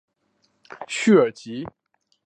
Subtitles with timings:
[0.87, 1.63] 叙尔吉。